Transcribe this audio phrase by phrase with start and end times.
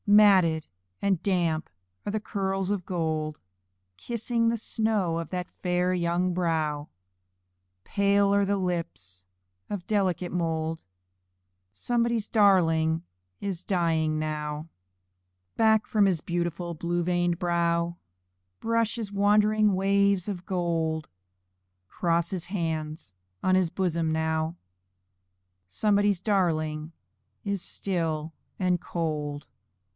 [0.07, 0.67] Matted
[0.99, 1.69] and damp
[2.05, 3.39] are the curls of gold
[3.97, 6.89] Kissing the snow of that fair young brow,
[7.83, 9.27] Pale are the lips
[9.69, 10.83] of delicate mould
[11.71, 13.03] Somebody's darling
[13.39, 14.67] is dying now.
[15.55, 17.95] Back from his beautiful blue veined brow
[18.59, 21.07] Brush his wandering waves of gold;
[21.87, 23.13] Cross his hands
[23.43, 24.57] on his bosom now
[25.67, 26.91] Somebody's darling
[27.45, 29.47] is still and cold.